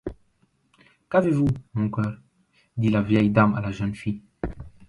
Qu’avez-vous, 1.11 1.45
mon 1.75 1.91
cœur? 1.91 2.17
dit 2.75 2.89
la 2.89 3.03
vieille 3.03 3.29
dame 3.29 3.53
à 3.53 3.61
la 3.61 3.71
jeune 3.71 3.93
fille. 3.93 4.23